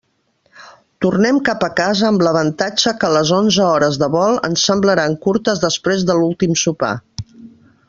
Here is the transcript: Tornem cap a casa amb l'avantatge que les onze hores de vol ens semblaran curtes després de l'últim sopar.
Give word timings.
Tornem 1.05 1.41
cap 1.49 1.65
a 1.67 1.69
casa 1.79 2.07
amb 2.07 2.23
l'avantatge 2.27 2.93
que 3.03 3.11
les 3.17 3.33
onze 3.41 3.67
hores 3.73 4.01
de 4.05 4.09
vol 4.17 4.41
ens 4.49 4.65
semblaran 4.71 5.19
curtes 5.27 5.63
després 5.69 6.09
de 6.11 6.17
l'últim 6.23 6.57
sopar. 6.65 6.93